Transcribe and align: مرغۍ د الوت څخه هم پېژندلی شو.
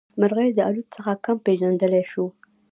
مرغۍ 0.19 0.49
د 0.55 0.59
الوت 0.67 0.87
څخه 0.95 1.11
هم 1.25 1.37
پېژندلی 1.45 2.03
شو. 2.11 2.25